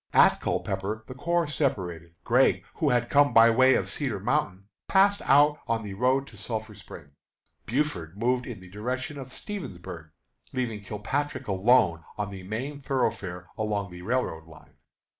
At 0.13 0.41
Culpepper 0.41 1.03
the 1.07 1.13
corps 1.13 1.45
separated. 1.45 2.15
Gregg, 2.23 2.65
who 2.77 2.89
had 2.89 3.07
come 3.07 3.35
by 3.35 3.51
way 3.51 3.75
of 3.75 3.87
Cedar 3.87 4.19
Mountain, 4.19 4.67
passed 4.87 5.21
out 5.25 5.59
on 5.67 5.83
the 5.83 5.93
road 5.93 6.25
to 6.25 6.37
Sulphur 6.37 6.73
Springs. 6.73 7.11
Buford 7.67 8.17
moved 8.17 8.47
in 8.47 8.61
the 8.61 8.67
direction 8.71 9.19
of 9.19 9.31
Stevensburg, 9.31 10.09
leaving 10.53 10.81
Kilpatrick 10.83 11.47
alone 11.47 11.99
on 12.17 12.31
the 12.31 12.41
main 12.41 12.81
thoroughfare 12.81 13.49
along 13.59 13.91
the 13.91 14.01
railroad 14.01 14.47
line. 14.47 14.77